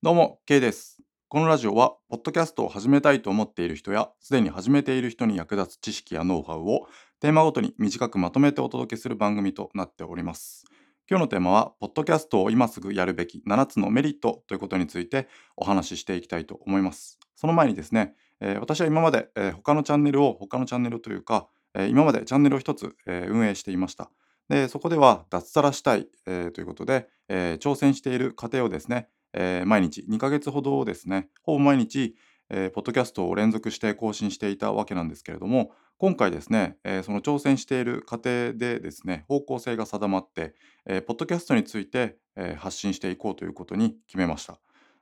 [0.00, 1.02] どうも、K です。
[1.26, 6.86] このラジオは、ポッドキャストを始めたいと思っている人や、すでに始めている人に役立つ知識やノウハウを、
[7.18, 10.66] テーマごとに短くまとめてお届けする番組となっております。
[11.10, 15.26] 今日のテーマは、ポッドキャストを今すぐやるべき7つのメリットということについて
[15.56, 17.18] お話ししていきたいと思います。
[17.34, 24.12] その前にですね、えー私は今まで、えー他のチャンネルを、他のチャンネルというか、えー今までチャンネルを一つ、えー運営していました。
[24.48, 32.14] で、そこでは脱サラしたい、えーということで、えー挑戦している過程をですね、えー毎日2ヶ月ほどですね、ほぼ毎日、
[32.50, 40.54] えーポッドキャストを連続して更新していたわけなんですけれども、今回ですね、えーその挑戦している過程でですね、方向性が定まって、
[40.86, 44.60] えーポッドキャストについて、えー発信していこうということに決めました。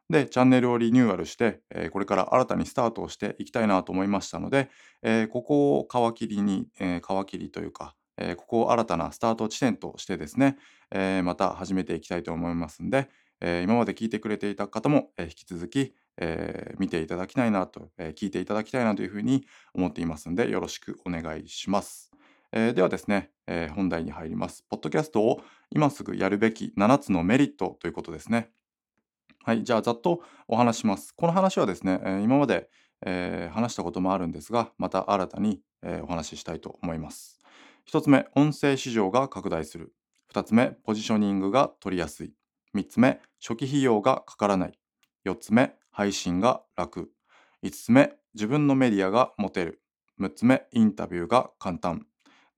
[0.09, 4.71] で、チャンネルをリニューアルして、えーこれから新たにスタートをしていきたいなと思いましたので、
[5.03, 10.57] えーここを皮切りに、えー皮切りというか、えーここを新たなスタート地点としてですね、
[10.93, 13.09] えーまた始めていきたいと思いますんで、
[13.41, 22.11] えー今まで聞いてくれていた方も、え引き続き、えー見ていただきたいなと、え聞いていただきたいなというふうに思っていますんで、よろしくお願いします。
[22.53, 24.65] えーではですね、え本題に入ります。
[24.69, 28.51] ポッドキャストを今すぐやるべき7つのメリットということですね。
[29.45, 31.13] はい、じゃあざっとお話します。
[31.13, 32.69] この話はですね、え今まで、
[33.05, 37.39] え話したこともあるんですが、また新たに、えお話ししたいと思います。
[37.89, 39.95] 1つ目、音声市場が拡大する。
[40.33, 42.35] 2つ目、ポジショニングが取りやすい。
[42.77, 44.79] 3つ目、初期費用がかからない。
[45.25, 47.11] 4つ目、配信が楽。
[47.65, 49.81] 5つ目、自分のメディアが持てる。
[50.21, 52.07] 6つ目、インタビューが簡単。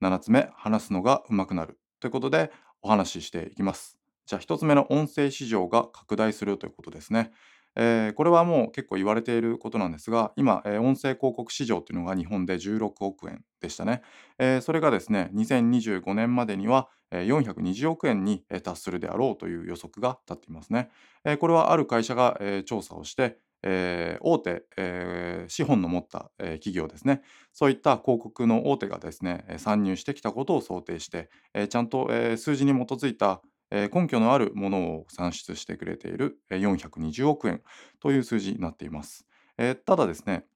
[0.02, 1.78] 7つ目、話すのが上手くなる。
[2.00, 2.50] ということで
[2.82, 3.98] お話ししていきます。
[4.26, 7.32] じゃあ1つ目の音声市場が拡大するということですね。
[7.78, 14.02] えーこれはもう結構言われていることなんですが、今、えー音声広告市場というのが日本で16億円でしたね。
[14.38, 20.90] えーそれがですね、2025年までには、えー420億円にえ達するであろうという予測が立っていますね。
[21.24, 37.62] えーこれはある会社が、えー調査をして、えー大手、えー資本の持った、えー企業ですね、そういった広告の大手がですね、え参入してきたことを想定して、えーちゃんと、えー数字に基づいた、根拠のあるものを算出してくれている、420億円
[38.00, 39.26] という数字になっています。
[39.58, 40.46] えただですね、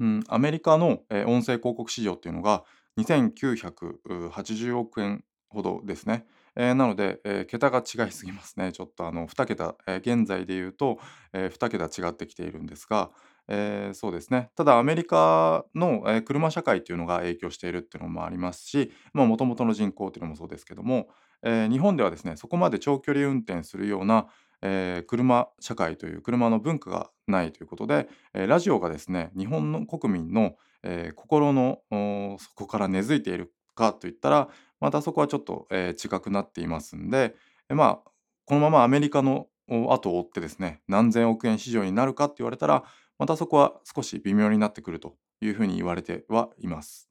[0.00, 2.64] うん、アメリカの、音声広告市場っていうのが
[2.96, 6.26] 2980億円ほどですね。
[6.56, 8.72] えーなので、えー桁が違いすぎますね。
[8.72, 10.98] ちょっとあの2桁、えー現在で言うと、
[11.32, 13.10] え2桁違ってきているんですが、
[13.48, 14.50] えそうですね。
[14.56, 21.08] ただアメリカの、え車社会っていうのが影響しているっていうのもありますし、もともとの人口っていうのもそうですけども、
[21.42, 24.26] えー日本ではですね、そこまで長距離運転するような、
[24.62, 34.48] えー車社会という車の文化がないということで、えーラジオがですね、日本の国民の、えー心のお底から根付いているかといったら、
[34.80, 37.34] またそこはちょっと、えー違くなっていますんで、
[37.68, 38.10] えまあ、
[38.44, 42.84] このままアメリカの後を追ってですね、何千億円市場になるかって言われたら、
[43.18, 47.08] またそこは少し微妙になってくるというふうに言われてはいます。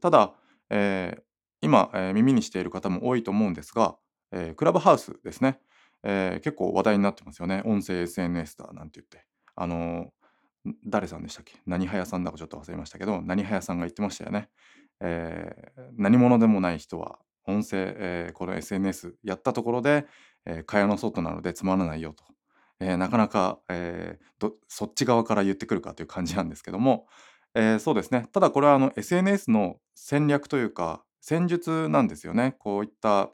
[0.00, 0.34] ただ、
[0.70, 1.29] えー
[1.62, 3.96] 今、えー耳にしている方も多いと思うんですが、
[4.32, 5.60] えークラブハウスですね、
[6.02, 7.62] えー結構話題になってますよね。
[7.64, 9.26] 音声 SNS だなんて言って。
[9.56, 10.10] あのー
[10.86, 11.54] 誰さんでしたっけ？
[11.66, 14.48] 何はやさんだかちょっと忘れましたけど、何はやさんが言ってましたよね。
[15.00, 20.06] えー何者でもない人は音声、えーこの SNS やったところで、
[20.46, 22.24] えー蚊帳の外なのでつまらないよと。
[22.80, 27.06] えーなかなか、えーどそっち側から言ってくるかという感じなんですけども、
[27.54, 28.26] えーそうですね。
[28.32, 32.56] ただこれはあの SNS の戦略というか戦術なんですよね。
[32.58, 33.30] こういった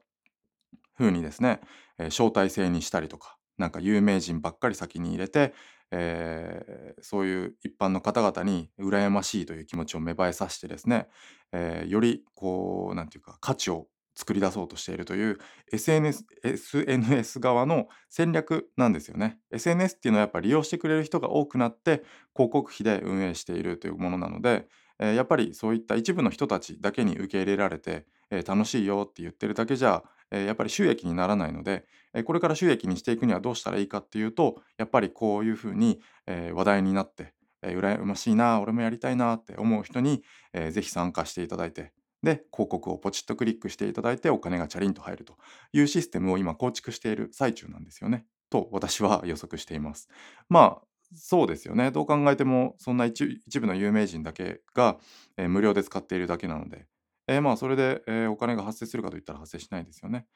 [0.96, 1.60] 風にですね、
[1.98, 5.54] えー招待制にしたりとか、なんか有名人ばっかり先に入れて、
[5.90, 11.08] えーそういう一般の方々に羨ましいという気持ちを芽生えさせてですね、
[11.52, 15.38] えーよりこうなんていうか価値を作り出そうとしているという
[15.72, 19.38] SNS, SNS 側の戦略なんですよね。
[19.52, 22.02] SNS っていうのはやっぱり利用してくれる人が多くなって
[22.34, 24.66] 広告費で運営しているというものなので、
[24.98, 40.22] えーやっぱりそういった一部の人たちだけに受け入れられて、えー楽しいよって言ってるだけじゃ、えーやっぱり収益にならないので、えーこれから収益にしていくにはどうしたらいいかっていうとやっぱりこういうふうに、えー話題になって、えー羨ましいな俺もやりたいなって思う人に、
[40.52, 41.92] えーぜひ参加していただいて
[42.22, 45.36] で広告をポチッとクリックしていただいてお金がチャリンと入ると
[45.72, 48.26] いうシステムを今構築している最中なんですよね。
[48.50, 50.08] と私は予測しています。
[50.48, 51.90] まあそうですよね。
[51.90, 54.98] どう考えてもそんな一一部の有名人だけが、
[55.36, 56.86] えー無料で使っているだけなので、
[57.28, 60.26] えーまあそれで、えーお金が発生するかといったら発生しないですよね。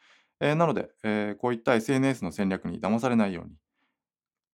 [0.40, 3.56] えーなので、えーこういった SNS の戦略に騙されないように。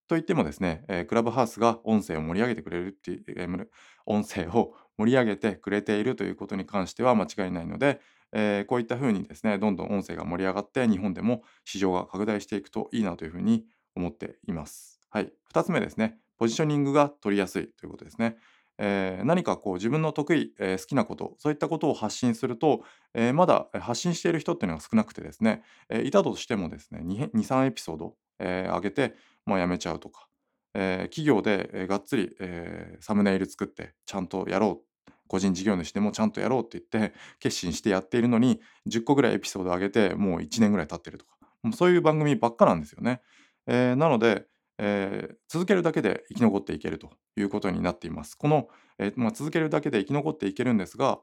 [0.07, 3.69] といってもですね、えークラブハウスが音声を盛り上げてくれるっていう、えーむ
[4.05, 7.99] 音声を盛り上げてくれているということに関しては間違いないので、
[8.31, 13.65] えーこういったふうにですね、どんどん音声が盛り上がって日本でも市場が拡大していくといいなというふうに
[13.95, 15.01] 思っています。
[15.09, 15.36] はい。
[15.53, 16.17] 2つ目ですね。
[16.37, 18.37] ポジショニングが取りやすいということですね。
[18.79, 22.83] えー、何かこう自分の得意、えー、好きなこと、そういったことを発信すると、
[23.13, 29.15] えー、まだ発信している人っていうのが少なくてですね、えいたとしてもですね、2、3エピソード、え上げて、
[29.45, 30.27] まあ、やめちゃうとか、
[30.75, 34.87] え企業で、えがっつり、えサムネイル作ってちゃんとやろう。
[35.27, 43.19] 個人事業主でもちゃんとやろうって言って決心してやっているのに10個ぐらいエピソード上げてもう1年ぐらい経ってるとかもうそういう番組ばっかなんですよね。
[43.65, 44.45] えなので
[44.77, 48.35] えー、続けるだけで生き残っていけるということになっています。
[48.35, 48.67] この、
[48.99, 51.19] えー、まあ、続けるだけで生き残っていけるんですが、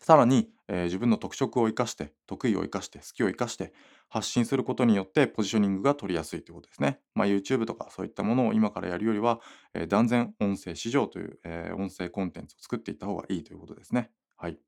[0.00, 3.72] さらに、えー、自分の特色を生かして、得意を生かして、好きを生かして
[4.08, 7.00] 発信することによってポジショニングが取りやすいということですね。
[7.14, 9.40] まあ、YouTube とかそういったものを今からやるよりは、
[9.74, 14.10] えー、断然音声市場という、えー、音声コンテンツを作っていった方がいいということですね。
[14.36, 14.58] はい。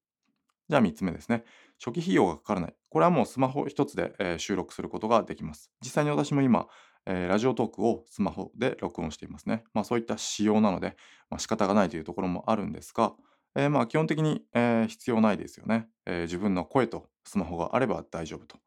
[0.68, 1.44] じゃあ3つ目ですね。
[1.82, 2.74] 初期費用がかからない。
[2.90, 5.70] これはもうスマホ1つで、え収録することができます。
[5.80, 6.66] 実際に私も今、
[7.10, 9.64] えー、ラジオトークをスマホで録音していますね。
[9.72, 10.94] まあそういった仕様なので、
[11.30, 13.14] まあ、仕方がないというところもあるんですが、
[13.56, 18.58] えー、まあ基本的に、えー、必要ないですよね、え自分の声とスマホがあれば大丈夫と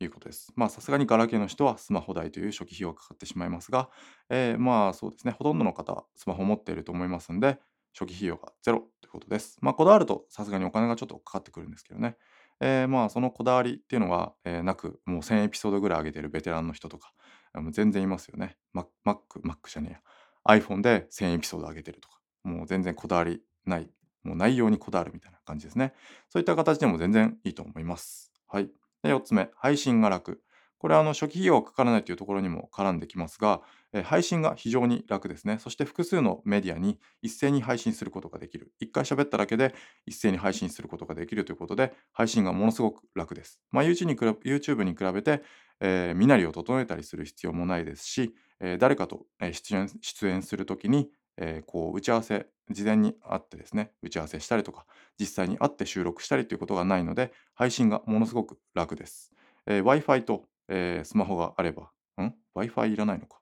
[0.00, 0.52] いうことです。
[0.56, 3.88] まあさすがにガラケーの人はスマホ代という初期費用がかかってしまいますが、
[4.28, 7.60] えまあそうですね、ほとんどの方はスマホを持っていると思いますんで、
[7.96, 9.56] 初期費用がゼロということです。
[9.60, 12.16] まあこだわるとさすがにお金がちょっとかかってくるんですけどね。
[12.60, 17.12] えー、まあそのこだわりっていうのが、えー、なくもう1000エピソードぐらい上げてるベテランの人とか
[17.60, 18.56] もう全然いますよね。
[18.74, 20.58] Mac、Mac Mac じゃねえや。
[20.58, 23.88] iPhone で1000エピソード上げてるとか、もう全然こだわりない、
[24.22, 25.94] もう内容にこだわるみたいな感じですね。
[26.28, 28.32] そういった形でも全然いいと思います。
[28.46, 28.70] はい。
[29.02, 30.42] で4つ目、配信が楽。
[30.84, 33.62] これはあの初期費用がかからないというところにも絡んできますが、
[33.94, 35.58] え配信が非常に楽ですね。
[35.58, 38.74] そして複数のメディアに一斉に配信することができる。
[38.80, 39.74] 一回喋っただけで
[40.04, 43.62] 一斉に配信することができるということで、配信がものすごく楽です。
[43.70, 45.42] まあ、YouTube に比べて、
[45.80, 54.86] えー、身なりを整えたりする必要もないですし、えー、誰かと出演出演するときに、えー、こう打ち合わせ、事前に会ってですね、打ち合わせしたりとか、
[55.18, 59.32] 実際に会って収録したりということがないので、配信がものすごく楽です。
[59.66, 63.40] えー、Wi-Fi と、えー、スマホがあれば、ん ?Wi-Fi いらないのか。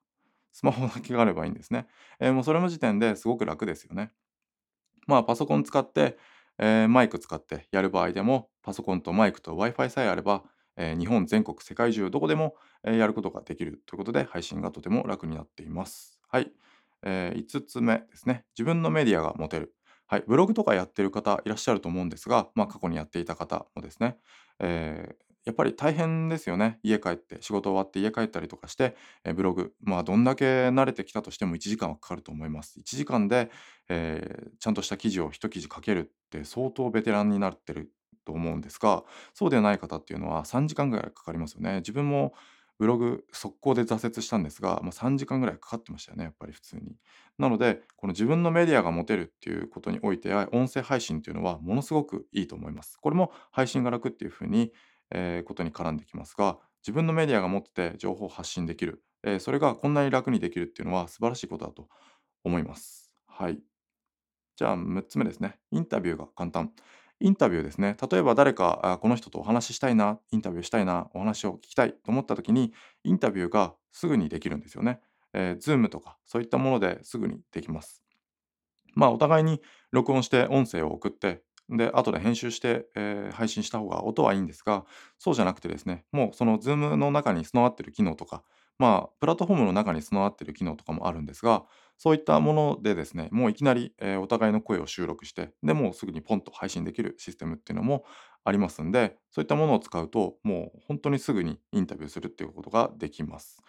[0.52, 1.87] スマホだけがあればいいんですね。
[2.20, 4.12] えー、もうそれの時点ですごく楽ですよね。
[5.06, 6.19] まあ、パソコン使って、
[6.58, 10.44] えー、マイク使ってやる場合でも、パソコンとマイクと Wi-Fi さえあれば、
[10.77, 12.55] えー、日本全国、世界中どこでも、
[12.85, 16.21] えー、やることができるということで、配信がとても楽になっています。
[16.29, 16.53] はい。
[17.03, 18.45] えー、5つ目ですね。
[18.57, 19.75] 自分のメディアが持てる。
[20.07, 20.25] はい。
[20.27, 24.17] ブログとかやってる方いらっしゃると思うんですが、まあ過去にやっていた方もですね、
[24.61, 25.15] えー、
[25.45, 26.79] やっぱり大変ですよね。
[26.83, 32.79] 家帰って、仕事終わって家帰ったりとかして、えブログ、まあどんだけ慣れてきたとしても1時間はかかると思います。
[32.79, 33.51] 1時間で、
[33.89, 37.91] えー、ちゃんとした記事を1記事書けるって相当ベテランになってる
[38.25, 39.05] と思うんですが、
[39.35, 41.77] そうではない方っていうのは3時間ぐらいかかりますよね。
[41.77, 42.35] 自分も
[42.79, 46.97] ブログ速攻で挫折したんですが、まあ、3時間ぐらいかかってましたよね、やっぱり普通に。
[47.39, 52.97] なので、この自分のメディアが持てるっていうことにおいて、音声配信っていうのはものすごくいいと思います。
[53.01, 54.73] これも配信が楽っていうふうに、
[55.11, 61.89] えー、ことに絡んできますが、自分のメディアが持ってて情報を発信できる、えー、それがこんなに楽にできるっていうのは素晴らしいことだと
[62.43, 63.13] 思います。
[63.27, 63.61] はい。
[64.57, 65.59] じゃあ6つ目ですね。
[65.71, 66.73] インタビューが簡単。
[67.23, 67.97] インタビューですね。
[68.11, 72.73] 例えば誰か、あこの人とお話ししたいな、インタビューしたいな、お話を聞きたいと思った時に、
[73.05, 75.01] インタビューがすぐにできるんですよね。
[75.33, 78.03] えー、Zoom とかそういったものですぐにできます。
[78.94, 84.85] まあお互いに録音して音声を送って、で、後で編集して、えー、配信した方が音はいいんですが、
[85.19, 88.43] そうじゃなくてですね、もうその Zoom の中に備わってる機能とか、
[88.79, 91.64] まあ、プラットフォームの中に備わっている機能とかもあるんですが、
[91.98, 98.05] そういったものでですね、もういきなり、えー、お互いの声を収録して、で、もうすぐにポンと配信できるシステムっていうのも
[98.44, 103.62] ありますんで、そういったものを使うと、もう本当にすぐにインタビューするっていうことができます。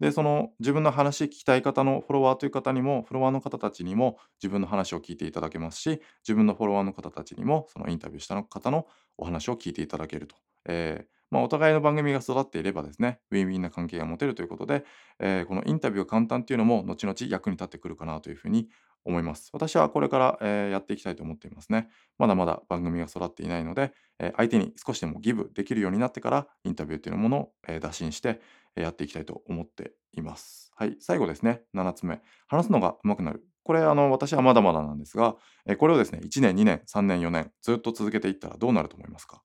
[0.00, 8.86] で、その自分の話聞きたい方のフォロワーという方にも、フォロワーの方たちにも自分の話を聞いていただけますし、自分のフォロワーの方たちにも、そのインタビューした方の
[9.16, 10.36] お話を聞いていただけると。
[10.66, 14.84] えーまあ、お互いの番組が育っていればですね、ウィンウィンな関係が持てるということで、
[15.18, 18.68] えー、このインタビューが簡単っていうのも、後々役に立ってくるかなというふうに
[19.04, 19.50] 思います。
[19.52, 21.88] 私はこれから、えー、やっていきたいと思っていますね。
[22.18, 28.40] まだまだ番組が育っていないので、えー、相手に少しでもギブできるようになってから、インタビューっていうものを、えー、打診して、
[28.76, 30.70] えやっていきたいと思っています。
[30.76, 32.20] はい、最後ですね、7つ目。
[32.46, 33.44] 話すのが上手くなる。
[33.64, 39.42] これ、あの、私はまだまだなんですが、えこれをですね、1年、2年、3年、4年、ずっと続けていったらどうなると思いますか？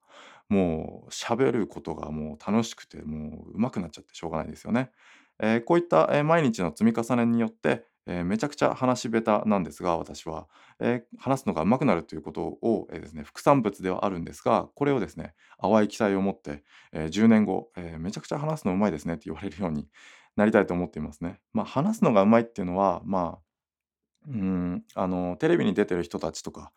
[0.50, 4.92] もう喋ることがもう楽しくて、もう上手くなっちゃってしょうがないですよね。
[5.40, 10.48] えー、こういった、えー、毎日の積み重ねによって、えー、めちゃくちゃ話し下手なんですが、私は、
[10.80, 19.88] え話すのが上手くなるということを、えですね、副産物ではあるんですが、これをですね、淡い期待を持って、え10年後、えめちゃくちゃ話すの上手いですねって言われるように
[20.36, 21.40] なりたいと思っていますね。
[21.54, 23.44] まあ、話すのが上手いっていうのは、まあ、
[24.28, 26.72] うん、あの、テレビに出てる人たちとか、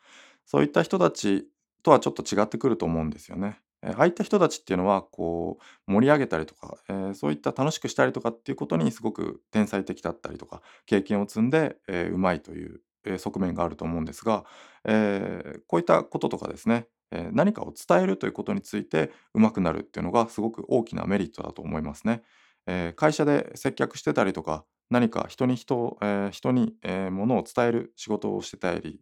[0.45, 1.49] そういった人たち
[1.87, 3.61] とはちょっと違ってくると思うんですよね。
[3.83, 14.45] え、ああいった人たちっていうのは、こう、盛り上げたりとか、えーそういった楽しくしたりとかっていうことにすごく天才的だったりとか、経験を積んで、えー上手いという、え側面があると思うんですが、
[14.85, 22.23] えーこういったこととかですね、え何かを伝えるということについて上手くなるっていうのがすごく大きなメリットだと思いますね。
[22.67, 29.01] え会社で接客してたりとか、何か人に人、え人に、えー、ものを伝える仕事をしてたり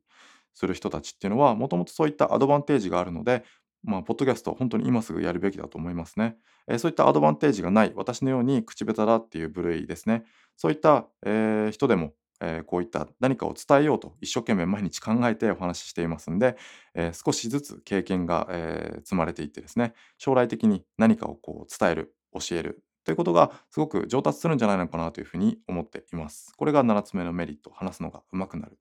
[0.54, 3.44] する人たちっていうのは、もともとそういったアドバンテージがあるので、
[3.82, 6.36] まあ、ポッドキャスト、本当に今すぐやるべきだと思いますね。
[6.68, 10.24] えーそういったアドバンテージがない、私のように口下手だっていう部類ですね。
[10.56, 16.56] そういった、えー人でも、えーこういった何かを伝えようと一生懸命毎日考えてお話ししていますんで、
[16.94, 26.52] えー少しずつ経験が、えー積まれていってですね、将来的に何かをこう伝える、教えるということがすごく上達するんじゃないのかなというふうに思っています。
[26.56, 28.78] これが7つ目のメリット、話すのが上手くなる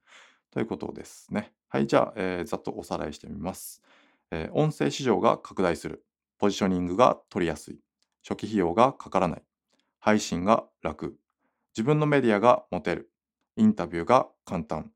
[0.54, 1.52] ということですね。
[1.68, 3.82] はい、じゃあ、えーざっとおさらいしてみます。
[4.30, 6.06] えー音声市場が拡大する。
[6.38, 7.80] ポジショニングが取りやすい。
[8.22, 9.44] 初期費用がかからない。
[10.00, 11.18] 配信が楽。
[11.76, 13.12] 自分のメディアが持てる。
[13.56, 14.92] インタビューが簡単。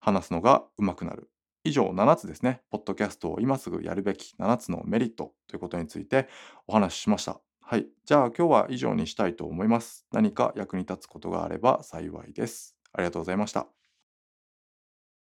[0.00, 1.30] 話すのが上手くなる。
[1.62, 2.62] 以上7つですね。
[2.70, 6.28] ポッドキャストを今すぐやるべき7つのメリットということについて
[6.66, 7.40] お話ししました。
[7.60, 7.86] はい。
[8.04, 10.04] じゃあ今日は以上にしたいと思います。
[10.10, 12.76] 何か役に立つことがあれば幸いです。
[12.92, 13.75] ありがとうございました。